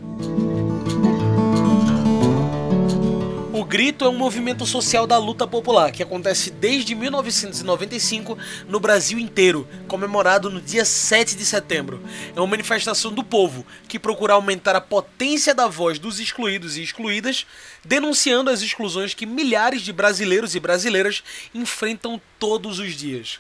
[3.68, 8.38] Grito é um movimento social da luta popular que acontece desde 1995
[8.70, 12.00] no Brasil inteiro, comemorado no dia 7 de setembro.
[12.36, 16.84] É uma manifestação do povo que procura aumentar a potência da voz dos excluídos e
[16.84, 17.48] excluídas,
[17.84, 23.40] denunciando as exclusões que milhares de brasileiros e brasileiras enfrentam todos os dias.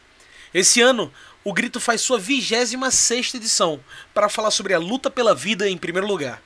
[0.51, 3.79] Esse ano, o Grito faz sua 26ª edição
[4.11, 6.41] para falar sobre a luta pela vida em primeiro lugar.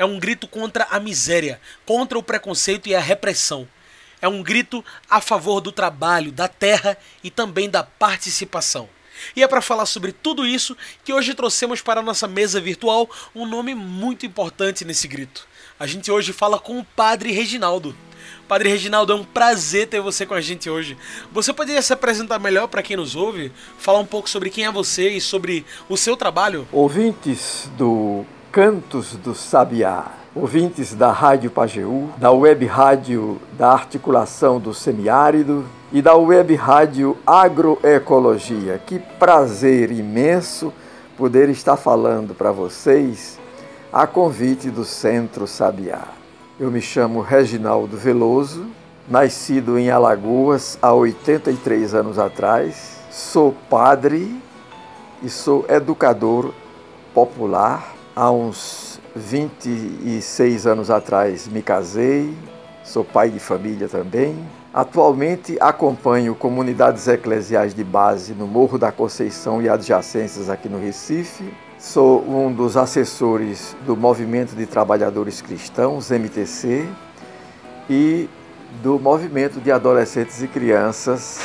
[0.00, 3.68] É um grito contra a miséria, contra o preconceito e a repressão.
[4.18, 8.88] É um grito a favor do trabalho, da terra e também da participação.
[9.36, 13.10] E é para falar sobre tudo isso que hoje trouxemos para a nossa mesa virtual
[13.34, 15.46] um nome muito importante nesse grito.
[15.78, 17.94] A gente hoje fala com o Padre Reginaldo.
[18.48, 20.96] Padre Reginaldo, é um prazer ter você com a gente hoje.
[21.30, 23.52] Você poderia se apresentar melhor para quem nos ouve?
[23.76, 26.66] Falar um pouco sobre quem é você e sobre o seu trabalho?
[26.72, 34.74] Ouvintes do Cantos do Sabiá, ouvintes da Rádio Pajeú, da Web Rádio da Articulação do
[34.74, 38.76] Semiárido e da Web Rádio Agroecologia.
[38.84, 40.72] Que prazer imenso
[41.16, 43.38] poder estar falando para vocês
[43.92, 46.08] a convite do Centro Sabiá.
[46.58, 48.66] Eu me chamo Reginaldo Veloso,
[49.08, 54.42] nascido em Alagoas há 83 anos atrás, sou padre
[55.22, 56.52] e sou educador
[57.14, 62.36] popular Há uns 26 anos atrás me casei,
[62.84, 64.36] sou pai de família também.
[64.74, 71.50] Atualmente acompanho comunidades eclesiais de base no Morro da Conceição e adjacências aqui no Recife.
[71.78, 76.86] Sou um dos assessores do Movimento de Trabalhadores Cristãos, MTC,
[77.88, 78.28] e
[78.82, 81.40] do Movimento de Adolescentes e Crianças,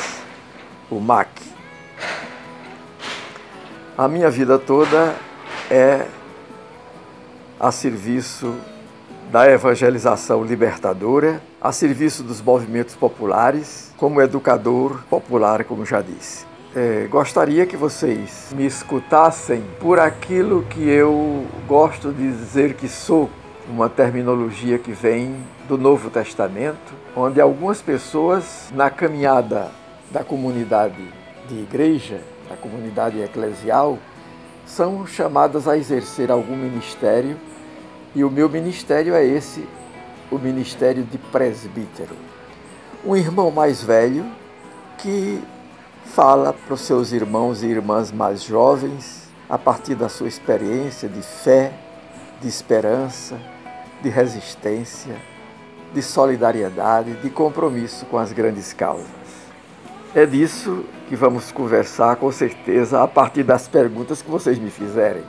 [0.90, 1.30] o MAC.
[3.96, 5.16] A minha vida toda
[5.70, 6.06] é
[7.58, 8.54] a serviço
[9.30, 16.44] da evangelização libertadora, a serviço dos movimentos populares, como educador popular, como já disse.
[16.74, 23.30] É, gostaria que vocês me escutassem por aquilo que eu gosto de dizer que sou,
[23.68, 25.34] uma terminologia que vem
[25.66, 29.70] do Novo Testamento, onde algumas pessoas, na caminhada
[30.10, 31.02] da comunidade
[31.48, 33.98] de igreja, da comunidade eclesial,
[34.66, 37.38] são chamadas a exercer algum ministério
[38.14, 39.66] e o meu ministério é esse,
[40.30, 42.16] o ministério de presbítero.
[43.04, 44.26] Um irmão mais velho
[44.98, 45.40] que
[46.04, 51.22] fala para os seus irmãos e irmãs mais jovens, a partir da sua experiência de
[51.22, 51.72] fé,
[52.40, 53.38] de esperança,
[54.02, 55.16] de resistência,
[55.94, 59.15] de solidariedade, de compromisso com as grandes causas.
[60.14, 65.22] É disso que vamos conversar com certeza a partir das perguntas que vocês me fizerem.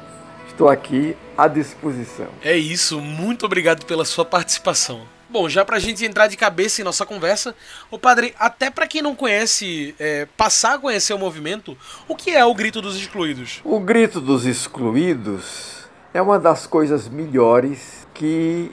[0.47, 2.27] Estou aqui à disposição.
[2.41, 5.01] É isso, muito obrigado pela sua participação.
[5.29, 7.53] Bom, já para a gente entrar de cabeça em nossa conversa,
[7.91, 12.31] o padre, até para quem não conhece, é, passar a conhecer o movimento, o que
[12.31, 13.59] é o Grito dos Excluídos?
[13.65, 18.71] O Grito dos Excluídos é uma das coisas melhores que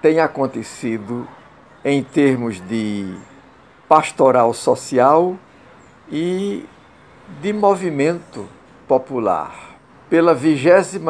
[0.00, 1.28] tem acontecido
[1.84, 3.14] em termos de
[3.86, 5.38] pastoral social
[6.10, 6.64] e
[7.40, 8.48] de movimento
[8.88, 9.78] popular.
[10.08, 11.06] Pela 26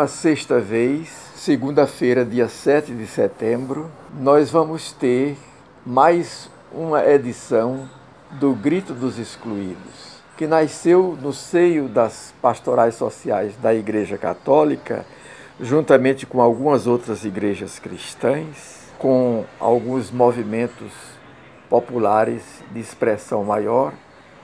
[0.63, 5.39] vez, segunda-feira, dia 7 de setembro, nós vamos ter
[5.87, 7.89] mais uma edição
[8.33, 15.07] do Grito dos Excluídos, que nasceu no seio das pastorais sociais da Igreja Católica,
[15.59, 20.93] juntamente com algumas outras igrejas cristãs, com alguns movimentos
[21.71, 23.95] populares de expressão maior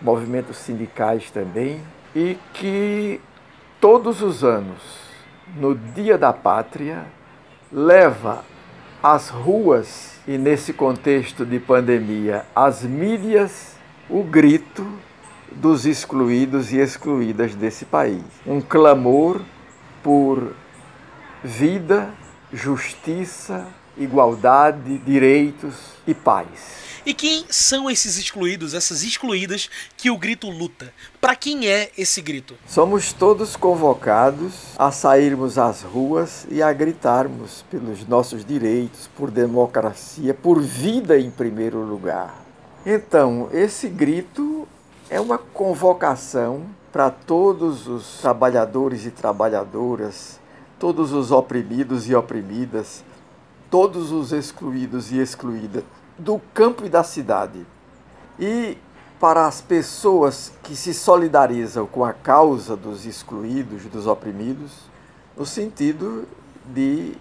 [0.01, 1.81] movimentos sindicais também,
[2.15, 3.21] e que
[3.81, 4.83] todos os anos,
[5.57, 7.05] no Dia da Pátria,
[7.71, 8.45] leva
[9.03, 13.77] às ruas e, nesse contexto de pandemia, às mídias,
[14.09, 14.87] o grito
[15.53, 18.25] dos excluídos e excluídas desse país.
[18.47, 19.41] Um clamor
[20.03, 20.53] por
[21.43, 22.11] vida,
[22.53, 23.67] justiça,
[23.97, 26.86] igualdade, direitos e paz.
[27.07, 30.93] E quem são esses excluídos, essas excluídas que o grito luta?
[31.21, 32.57] Para quem é esse grito?
[32.67, 40.35] Somos todos convocados a sairmos às ruas e a gritarmos pelos nossos direitos, por democracia,
[40.35, 42.43] por vida em primeiro lugar.
[42.85, 44.67] Então, esse grito
[45.09, 50.41] é uma convocação para todos os trabalhadores e trabalhadoras,
[50.77, 53.05] todos os oprimidos e oprimidas,
[53.71, 55.85] todos os excluídos e excluídas
[56.19, 57.67] do campo e da cidade.
[58.39, 58.79] E
[59.19, 64.73] para as pessoas que se solidarizam com a causa dos excluídos, dos oprimidos,
[65.37, 66.27] no sentido
[66.67, 67.17] de,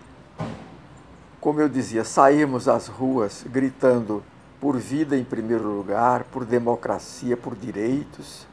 [1.39, 4.23] como eu dizia, sairmos às ruas gritando
[4.59, 8.45] por vida em primeiro lugar, por democracia, por direitos.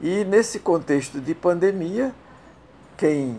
[0.00, 2.14] E nesse contexto de pandemia,
[2.96, 3.36] quem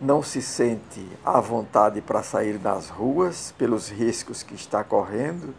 [0.00, 5.54] não se sente à vontade para sair das ruas pelos riscos que está correndo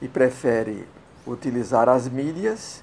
[0.00, 0.86] e prefere
[1.26, 2.82] utilizar as mídias,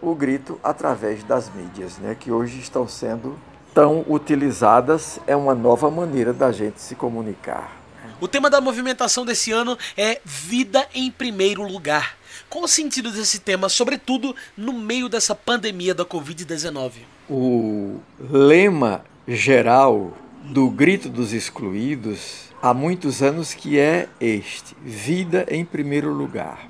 [0.00, 3.38] o grito através das mídias, né, que hoje estão sendo
[3.72, 7.76] tão utilizadas, é uma nova maneira da gente se comunicar.
[8.20, 12.16] O tema da movimentação desse ano é Vida em Primeiro Lugar.
[12.48, 16.92] Qual o sentido desse tema, sobretudo no meio dessa pandemia da Covid-19?
[17.28, 20.12] O lema geral
[20.44, 26.68] do grito dos excluídos há muitos anos que é este: vida em primeiro lugar.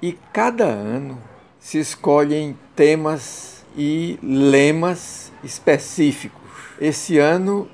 [0.00, 1.18] E cada ano
[1.58, 6.40] se escolhem temas e lemas específicos.
[6.80, 7.68] Esse ano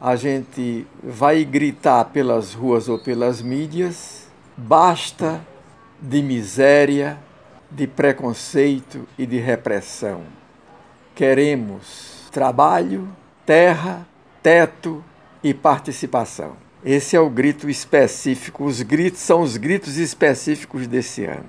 [0.00, 5.44] a gente vai gritar pelas ruas ou pelas mídias: basta
[6.00, 7.18] de miséria,
[7.70, 10.22] de preconceito e de repressão.
[11.14, 13.08] Queremos trabalho,
[13.48, 14.06] terra,
[14.42, 15.02] teto
[15.42, 16.52] e participação.
[16.84, 21.48] Esse é o grito específico, os gritos são os gritos específicos desse ano.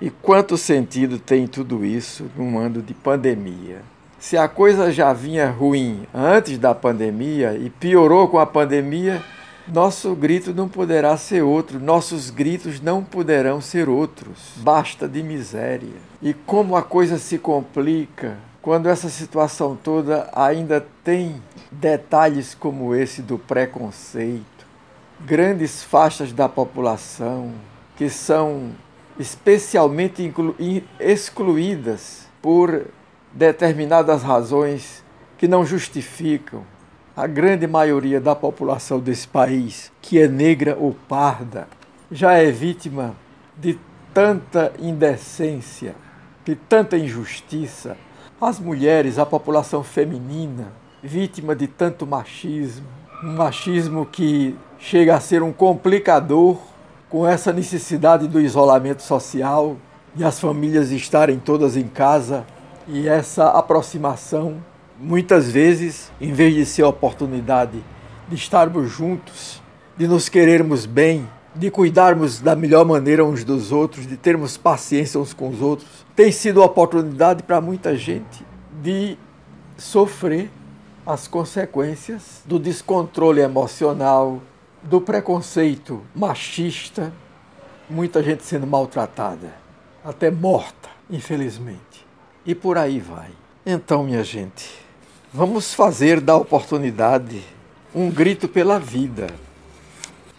[0.00, 3.82] E quanto sentido tem tudo isso num ano de pandemia?
[4.18, 9.22] Se a coisa já vinha ruim antes da pandemia e piorou com a pandemia,
[9.68, 14.54] nosso grito não poderá ser outro, nossos gritos não poderão ser outros.
[14.56, 16.00] Basta de miséria.
[16.20, 23.22] E como a coisa se complica quando essa situação toda ainda tem detalhes como esse
[23.22, 24.66] do preconceito,
[25.20, 27.52] grandes faixas da população
[27.96, 28.72] que são
[29.18, 30.32] especialmente
[30.98, 32.86] excluídas por
[33.32, 35.04] determinadas razões
[35.36, 36.64] que não justificam
[37.16, 41.68] a grande maioria da população desse país, que é negra ou parda,
[42.10, 43.14] já é vítima
[43.58, 43.78] de
[44.14, 45.94] tanta indecência,
[46.44, 47.96] de tanta injustiça,
[48.40, 50.72] as mulheres, a população feminina,
[51.02, 52.86] vítima de tanto machismo,
[53.22, 56.56] um machismo que chega a ser um complicador
[57.10, 59.76] com essa necessidade do isolamento social
[60.16, 62.46] e as famílias estarem todas em casa
[62.88, 64.56] e essa aproximação,
[64.98, 67.84] muitas vezes, em vez de ser oportunidade
[68.26, 69.60] de estarmos juntos,
[69.98, 75.18] de nos querermos bem, de cuidarmos da melhor maneira uns dos outros, de termos paciência
[75.18, 78.44] uns com os outros, tem sido a oportunidade para muita gente
[78.82, 79.18] de
[79.76, 80.50] sofrer
[81.04, 84.40] as consequências do descontrole emocional,
[84.82, 87.12] do preconceito machista,
[87.88, 89.52] muita gente sendo maltratada,
[90.04, 92.06] até morta, infelizmente.
[92.46, 93.30] E por aí vai.
[93.66, 94.70] Então, minha gente,
[95.32, 97.42] vamos fazer da oportunidade
[97.94, 99.26] um grito pela vida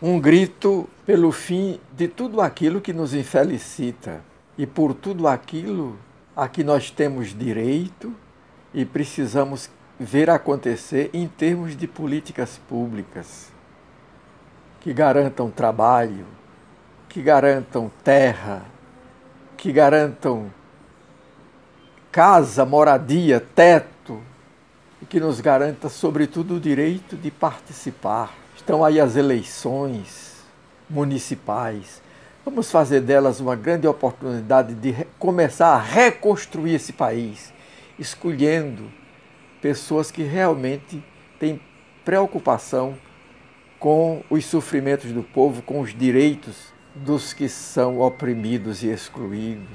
[0.01, 4.21] um grito pelo fim de tudo aquilo que nos infelicita.
[4.57, 5.97] E por tudo aquilo
[6.35, 8.13] a que nós temos direito
[8.73, 13.51] e precisamos ver acontecer em termos de políticas públicas
[14.79, 16.25] que garantam trabalho,
[17.07, 18.65] que garantam terra,
[19.55, 20.51] que garantam
[22.11, 24.19] casa, moradia, teto
[25.01, 28.40] e que nos garanta, sobretudo, o direito de participar
[28.71, 30.45] Estão aí as eleições
[30.89, 32.01] municipais.
[32.45, 37.51] Vamos fazer delas uma grande oportunidade de começar a reconstruir esse país,
[37.99, 38.89] escolhendo
[39.61, 41.03] pessoas que realmente
[41.37, 41.59] têm
[42.05, 42.97] preocupação
[43.77, 49.67] com os sofrimentos do povo, com os direitos dos que são oprimidos e excluídos,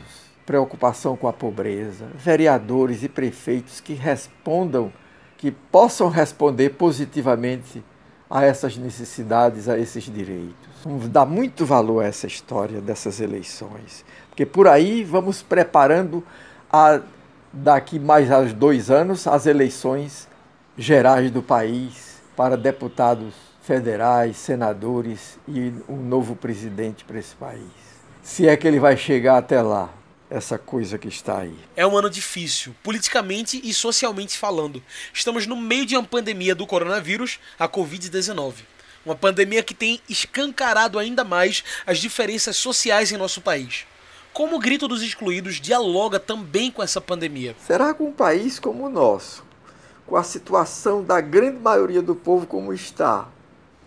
[0.47, 4.91] preocupação com a pobreza, vereadores e prefeitos que respondam
[5.37, 7.85] que possam responder positivamente
[8.29, 10.55] a essas necessidades, a esses direitos.
[10.85, 16.23] Vamos dar muito valor a essa história dessas eleições, porque por aí vamos preparando
[16.71, 17.01] a,
[17.53, 20.29] daqui mais a dois anos as eleições
[20.77, 27.87] gerais do país para deputados federais, senadores e um novo presidente para esse país.
[28.23, 29.91] Se é que ele vai chegar até lá
[30.31, 31.55] essa coisa que está aí.
[31.77, 34.83] É um ano difícil, politicamente e socialmente falando.
[35.13, 38.55] Estamos no meio de uma pandemia do coronavírus, a Covid-19.
[39.05, 43.87] Uma pandemia que tem escancarado ainda mais as diferenças sociais em nosso país.
[44.33, 47.55] Como o grito dos excluídos dialoga também com essa pandemia?
[47.65, 49.45] Será que um país como o nosso,
[50.07, 53.29] com a situação da grande maioria do povo como está,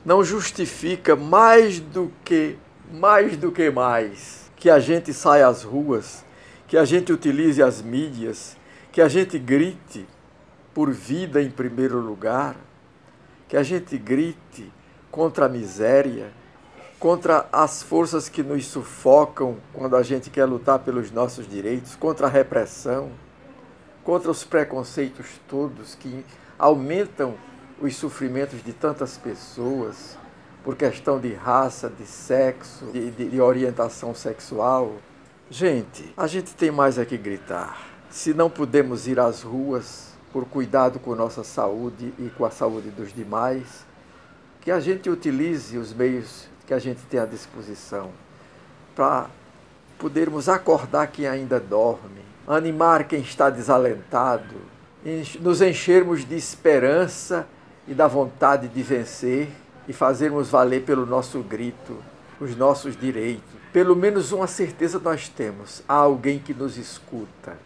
[0.05, 2.57] não justifica mais do que,
[2.91, 6.23] mais do que mais, que a gente saia às ruas
[6.69, 8.55] que a gente utilize as mídias,
[8.91, 10.07] que a gente grite
[10.71, 12.55] por vida em primeiro lugar,
[13.47, 14.71] que a gente grite
[15.09, 16.31] contra a miséria,
[16.99, 22.27] contra as forças que nos sufocam quando a gente quer lutar pelos nossos direitos, contra
[22.27, 23.09] a repressão,
[24.03, 26.23] contra os preconceitos todos que
[26.57, 27.33] aumentam
[27.81, 30.15] os sofrimentos de tantas pessoas
[30.63, 34.93] por questão de raça, de sexo, de, de, de orientação sexual.
[35.51, 37.81] Gente, a gente tem mais é que gritar.
[38.11, 42.91] Se não podemos ir às ruas por cuidado com nossa saúde e com a saúde
[42.91, 43.83] dos demais,
[44.61, 48.11] que a gente utilize os meios que a gente tem à disposição
[48.95, 49.25] para
[49.97, 54.55] podermos acordar quem ainda dorme, animar quem está desalentado,
[55.39, 57.47] nos enchermos de esperança
[57.87, 59.49] e da vontade de vencer
[59.87, 61.97] e fazermos valer pelo nosso grito
[62.39, 67.57] os nossos direitos pelo menos uma certeza nós temos: há alguém que nos escuta,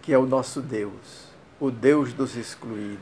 [0.00, 1.28] que é o nosso Deus,
[1.58, 2.98] o Deus dos excluídos,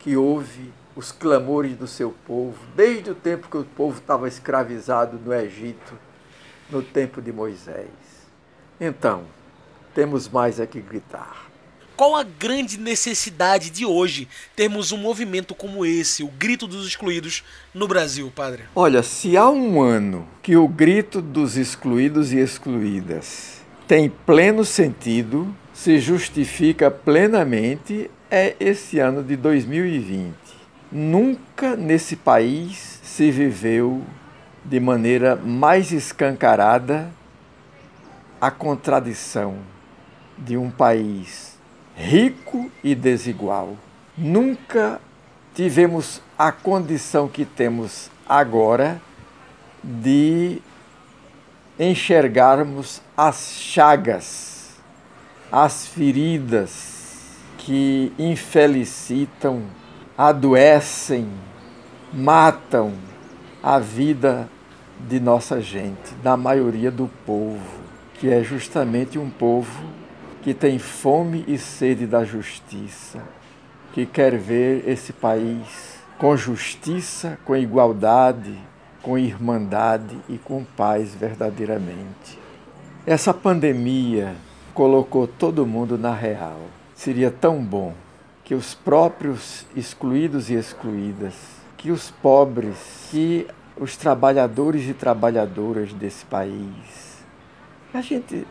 [0.00, 5.16] que ouve os clamores do seu povo, desde o tempo que o povo estava escravizado
[5.16, 5.94] no Egito,
[6.68, 7.86] no tempo de Moisés.
[8.80, 9.24] Então,
[9.94, 11.47] temos mais a que gritar.
[11.98, 17.42] Qual a grande necessidade de hoje termos um movimento como esse, o Grito dos Excluídos,
[17.74, 18.62] no Brasil, padre?
[18.72, 25.52] Olha, se há um ano que o Grito dos Excluídos e Excluídas tem pleno sentido,
[25.74, 30.36] se justifica plenamente, é esse ano de 2020.
[30.92, 34.04] Nunca nesse país se viveu
[34.64, 37.10] de maneira mais escancarada
[38.40, 39.58] a contradição
[40.38, 41.57] de um país
[41.98, 43.76] rico e desigual.
[44.16, 45.00] Nunca
[45.52, 49.02] tivemos a condição que temos agora
[49.82, 50.62] de
[51.78, 54.76] enxergarmos as chagas,
[55.50, 59.62] as feridas que infelicitam,
[60.16, 61.28] adoecem,
[62.12, 62.94] matam
[63.62, 64.48] a vida
[65.00, 67.80] de nossa gente, da maioria do povo,
[68.14, 69.82] que é justamente um povo
[70.48, 73.22] que tem fome e sede da justiça,
[73.92, 78.58] que quer ver esse país com justiça, com igualdade,
[79.02, 82.38] com irmandade e com paz verdadeiramente.
[83.06, 84.36] Essa pandemia
[84.72, 86.62] colocou todo mundo na real.
[86.94, 87.92] Seria tão bom
[88.42, 91.34] que os próprios excluídos e excluídas,
[91.76, 97.22] que os pobres, que os trabalhadores e trabalhadoras desse país,
[97.92, 98.46] a gente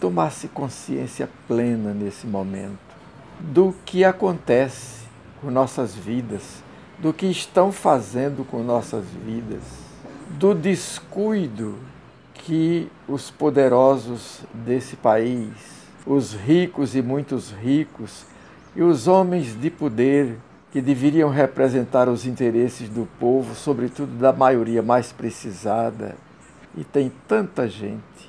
[0.00, 2.88] tomasse consciência plena nesse momento
[3.40, 5.06] do que acontece
[5.40, 6.62] com nossas vidas,
[6.98, 9.62] do que estão fazendo com nossas vidas,
[10.30, 11.76] do descuido
[12.34, 15.52] que os poderosos desse país,
[16.06, 18.24] os ricos e muitos ricos,
[18.74, 20.38] e os homens de poder
[20.72, 26.16] que deveriam representar os interesses do povo, sobretudo da maioria mais precisada,
[26.76, 28.27] e tem tanta gente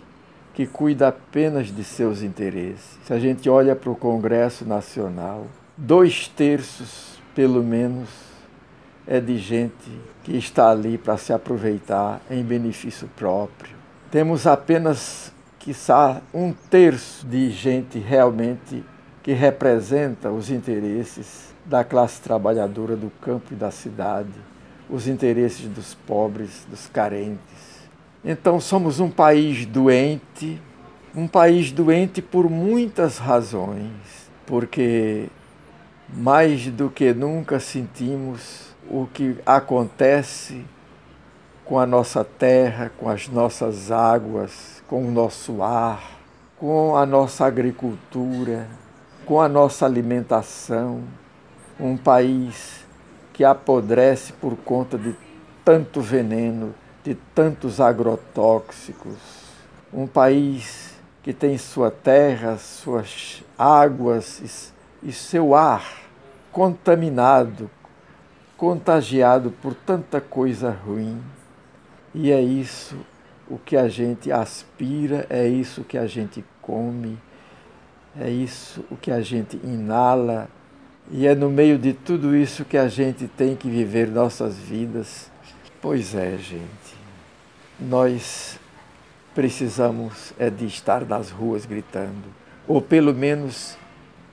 [0.59, 2.99] que cuida apenas de seus interesses.
[3.05, 5.47] Se a gente olha para o Congresso Nacional,
[5.77, 8.09] dois terços, pelo menos,
[9.07, 9.89] é de gente
[10.21, 13.73] que está ali para se aproveitar em benefício próprio.
[14.11, 18.83] Temos apenas, quiçá, um terço de gente realmente
[19.23, 24.27] que representa os interesses da classe trabalhadora do campo e da cidade,
[24.89, 27.68] os interesses dos pobres, dos carentes
[28.23, 30.61] então somos um país doente,
[31.15, 33.91] um país doente por muitas razões,
[34.45, 35.27] porque
[36.13, 40.65] mais do que nunca sentimos o que acontece
[41.63, 46.19] com a nossa terra, com as nossas águas, com o nosso ar,
[46.57, 48.67] com a nossa agricultura,
[49.25, 51.03] com a nossa alimentação,
[51.79, 52.83] um país
[53.31, 55.15] que apodrece por conta de
[55.63, 59.17] tanto veneno, de tantos agrotóxicos,
[59.93, 66.01] um país que tem sua terra, suas águas e seu ar
[66.51, 67.69] contaminado,
[68.57, 71.21] contagiado por tanta coisa ruim.
[72.13, 72.97] E é isso
[73.47, 77.17] o que a gente aspira, é isso que a gente come,
[78.19, 80.49] é isso o que a gente inala,
[81.11, 85.28] e é no meio de tudo isso que a gente tem que viver nossas vidas.
[85.81, 86.95] Pois é, gente,
[87.79, 88.59] nós
[89.33, 92.33] precisamos é de estar nas ruas gritando,
[92.67, 93.77] ou pelo menos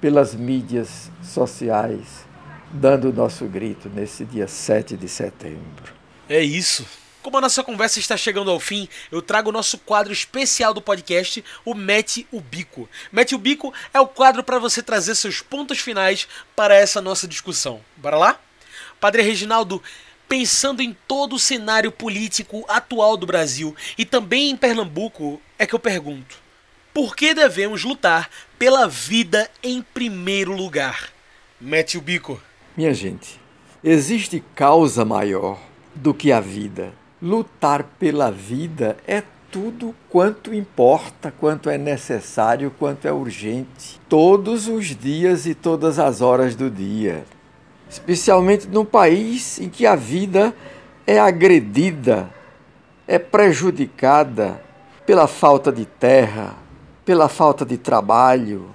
[0.00, 2.26] pelas mídias sociais,
[2.73, 5.95] dando o nosso grito nesse dia 7 de setembro.
[6.29, 6.85] É isso.
[7.23, 10.83] Como a nossa conversa está chegando ao fim, eu trago o nosso quadro especial do
[10.83, 12.88] podcast, o Mete o Bico.
[13.11, 17.26] Mete o Bico é o quadro para você trazer seus pontos finais para essa nossa
[17.26, 17.81] discussão.
[17.97, 18.41] Bora lá?
[19.00, 19.83] Padre Reginaldo,
[20.28, 25.75] pensando em todo o cenário político atual do Brasil e também em Pernambuco, é que
[25.75, 26.38] eu pergunto:
[26.92, 31.11] por que devemos lutar pela vida em primeiro lugar?
[31.61, 32.40] Mete o bico.
[32.76, 33.40] Minha gente,
[33.83, 35.59] existe causa maior
[35.95, 43.06] do que a vida lutar pela vida é tudo quanto importa, quanto é necessário, quanto
[43.06, 47.25] é urgente, todos os dias e todas as horas do dia.
[47.88, 50.55] Especialmente num país em que a vida
[51.07, 52.28] é agredida,
[53.07, 54.61] é prejudicada
[55.07, 56.55] pela falta de terra,
[57.05, 58.66] pela falta de trabalho,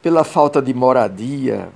[0.00, 1.68] pela falta de moradia,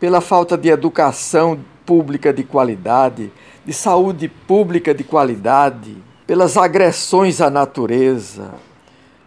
[0.00, 3.30] pela falta de educação pública de qualidade,
[3.64, 8.54] de saúde pública de qualidade, pelas agressões à natureza,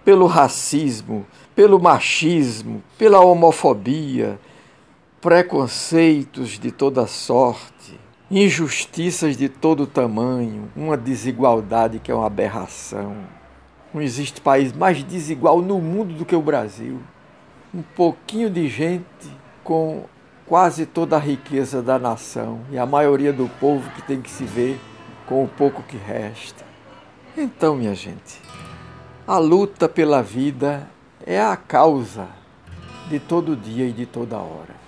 [0.04, 1.26] pelo racismo,
[1.56, 4.40] pelo machismo, pela homofobia,
[5.22, 8.00] preconceitos de toda sorte,
[8.32, 13.18] injustiças de todo tamanho, uma desigualdade que é uma aberração.
[13.94, 17.00] Não existe país mais desigual no mundo do que o Brasil.
[17.74, 19.30] Um pouquinho de gente
[19.64, 20.06] com
[20.46, 24.46] quase toda a riqueza da nação e a maioria do povo que tem que se
[24.46, 24.80] ver
[25.28, 26.64] com o pouco que resta.
[27.38, 28.42] Então, minha gente,
[29.28, 30.90] a luta pela vida
[31.26, 32.28] é a causa
[33.10, 34.79] de todo dia e de toda hora.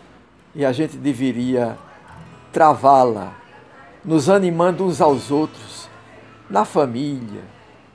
[0.54, 1.78] E a gente deveria
[2.52, 3.34] travá-la,
[4.04, 5.90] nos animando uns aos outros,
[6.50, 7.42] na família,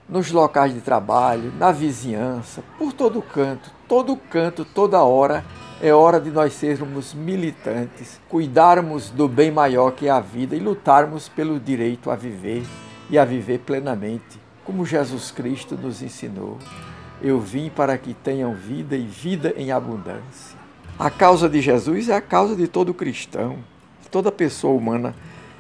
[0.09, 5.45] nos locais de trabalho, na vizinhança, por todo canto, todo canto, toda hora
[5.81, 10.61] é hora de nós sermos militantes, cuidarmos do bem maior que é a vida e
[10.61, 12.65] lutarmos pelo direito a viver
[13.11, 16.59] e a viver plenamente, como Jesus Cristo nos ensinou.
[17.21, 20.66] Eu vim para que tenham vida e vida em abundância.
[20.99, 23.59] A causa de Jesus é a causa de todo cristão,
[24.03, 25.15] de toda pessoa humana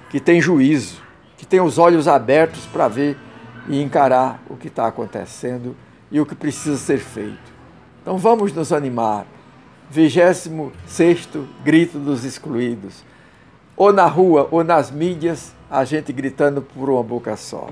[0.08, 1.02] que tem juízo,
[1.36, 3.18] que tem os olhos abertos para ver
[3.68, 5.76] e encarar o que está acontecendo
[6.10, 7.52] e o que precisa ser feito.
[8.00, 9.26] Então vamos nos animar
[9.90, 11.28] 26
[11.62, 13.04] grito dos excluídos.
[13.76, 17.68] Ou na rua ou nas mídias, a gente gritando por uma boca só.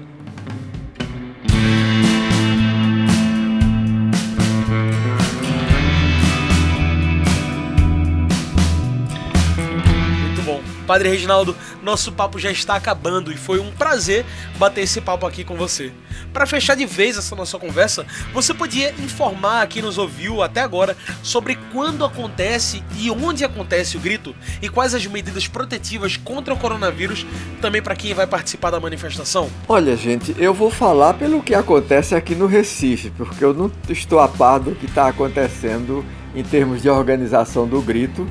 [10.87, 14.25] Padre Reginaldo, nosso papo já está acabando e foi um prazer
[14.59, 15.93] bater esse papo aqui com você.
[16.33, 20.61] Para fechar de vez essa nossa conversa, você podia informar a quem nos ouviu até
[20.61, 26.53] agora sobre quando acontece e onde acontece o grito e quais as medidas protetivas contra
[26.53, 27.27] o coronavírus
[27.61, 29.51] também para quem vai participar da manifestação?
[29.69, 34.21] Olha, gente, eu vou falar pelo que acontece aqui no Recife, porque eu não estou
[34.21, 38.29] a par do que está acontecendo em termos de organização do grito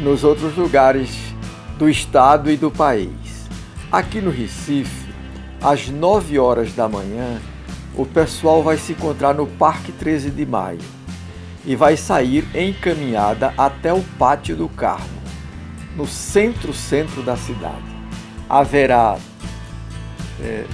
[0.00, 1.31] nos outros lugares
[1.78, 3.48] do estado e do país.
[3.90, 5.12] Aqui no Recife,
[5.60, 7.40] às 9 horas da manhã,
[7.94, 10.80] o pessoal vai se encontrar no Parque 13 de Maio
[11.64, 15.22] e vai sair em caminhada até o Pátio do Carmo,
[15.96, 17.92] no centro-centro da cidade.
[18.48, 19.18] Haverá
[20.40, 20.64] é,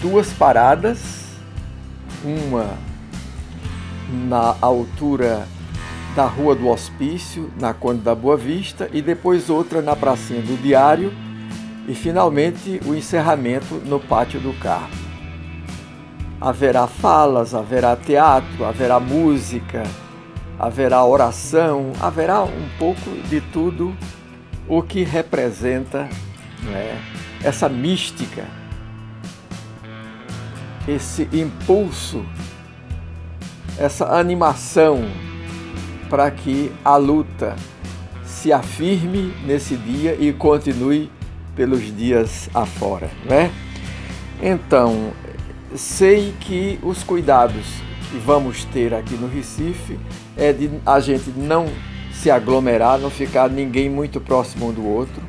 [0.00, 1.26] duas paradas,
[2.24, 2.76] uma
[4.10, 5.46] na altura
[6.14, 10.60] da Rua do Hospício, na Conde da Boa Vista, e depois outra na Pracinha do
[10.60, 11.12] Diário,
[11.86, 15.08] e finalmente o encerramento no Pátio do Carmo.
[16.40, 19.82] Haverá falas, haverá teatro, haverá música,
[20.58, 23.96] haverá oração, haverá um pouco de tudo
[24.68, 26.08] o que representa
[26.68, 26.96] é,
[27.42, 28.44] essa mística,
[30.86, 32.24] esse impulso,
[33.78, 35.04] essa animação
[36.08, 37.56] para que a luta
[38.24, 41.10] se afirme nesse dia e continue
[41.54, 43.50] pelos dias afora, né?
[44.40, 45.12] Então,
[45.74, 47.66] sei que os cuidados
[48.10, 49.98] que vamos ter aqui no Recife
[50.36, 51.66] é de a gente não
[52.12, 55.22] se aglomerar, não ficar ninguém muito próximo um do outro,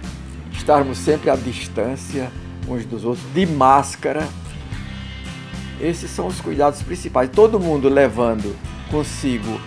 [0.51, 2.31] estarmos sempre à distância
[2.67, 4.27] uns dos outros, de máscara.
[5.81, 7.29] Esses são os cuidados principais.
[7.29, 8.55] Todo mundo levando
[8.91, 9.59] consigo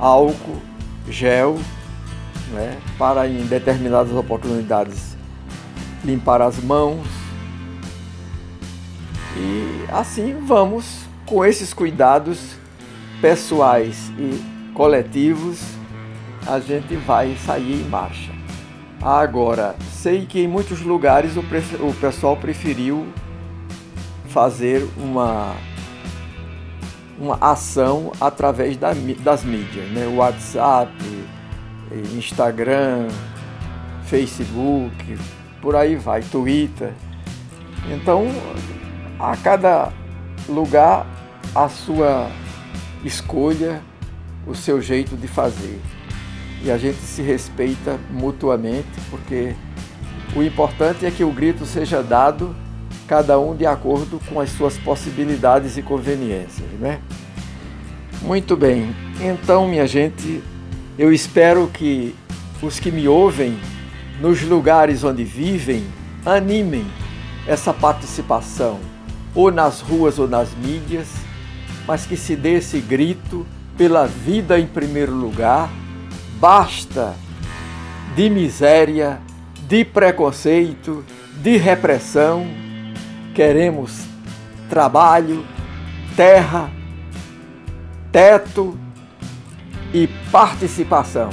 [0.00, 0.60] álcool,
[1.08, 1.58] gel,
[2.52, 5.16] né, para em determinadas oportunidades
[6.04, 7.06] limpar as mãos.
[9.36, 12.56] E assim vamos com esses cuidados
[13.20, 14.42] pessoais e
[14.74, 15.60] coletivos,
[16.46, 18.32] a gente vai sair em marcha.
[19.00, 23.06] Agora, sei que em muitos lugares o, o pessoal preferiu
[24.28, 25.54] fazer uma,
[27.20, 30.06] uma ação através da, das mídias, né?
[30.06, 30.90] WhatsApp,
[32.16, 33.08] Instagram,
[34.04, 35.18] Facebook,
[35.60, 36.92] por aí vai, Twitter.
[37.90, 38.26] Então,
[39.18, 39.92] a cada
[40.48, 41.06] lugar
[41.54, 42.30] a sua
[43.04, 43.82] escolha,
[44.46, 45.80] o seu jeito de fazer.
[46.62, 49.54] E a gente se respeita mutuamente, porque
[50.34, 52.54] o importante é que o grito seja dado
[53.10, 57.00] cada um de acordo com as suas possibilidades e conveniências, né?
[58.22, 58.94] Muito bem.
[59.20, 60.40] Então, minha gente,
[60.96, 62.14] eu espero que
[62.62, 63.58] os que me ouvem
[64.20, 65.84] nos lugares onde vivem
[66.24, 66.86] animem
[67.48, 68.78] essa participação,
[69.34, 71.08] ou nas ruas ou nas mídias,
[71.88, 73.44] mas que se dê esse grito
[73.76, 75.68] pela vida em primeiro lugar.
[76.38, 77.16] Basta
[78.14, 79.18] de miséria,
[79.66, 81.04] de preconceito,
[81.42, 82.69] de repressão.
[83.40, 84.02] Queremos
[84.68, 85.46] trabalho,
[86.14, 86.70] terra,
[88.12, 88.78] teto
[89.94, 91.30] e participação.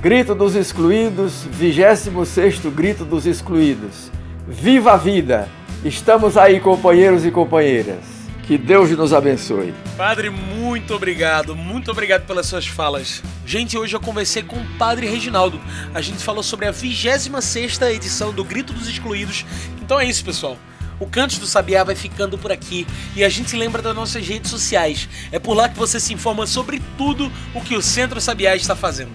[0.00, 4.10] Grito dos excluídos, 26º Grito dos excluídos.
[4.48, 5.46] Viva a vida!
[5.84, 8.00] Estamos aí, companheiros e companheiras.
[8.44, 9.74] Que Deus nos abençoe.
[9.94, 13.22] Padre, muito obrigado, muito obrigado pelas suas falas.
[13.44, 15.60] Gente, hoje eu conversei com o Padre Reginaldo.
[15.92, 19.44] A gente falou sobre a 26 edição do Grito dos Excluídos.
[19.82, 20.56] Então é isso, pessoal.
[21.02, 22.86] O Cantos do Sabiá vai ficando por aqui
[23.16, 25.08] e a gente lembra das nossas redes sociais.
[25.32, 28.76] É por lá que você se informa sobre tudo o que o Centro Sabiá está
[28.76, 29.10] fazendo.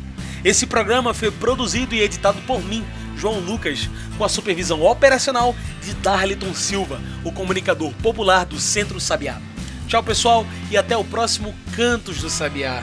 [0.44, 2.84] Esse programa foi produzido e editado por mim,
[3.20, 9.38] João Lucas, com a supervisão operacional de Darliton Silva, o comunicador popular do Centro Sabiá.
[9.86, 12.82] Tchau, pessoal, e até o próximo Cantos do Sabiá.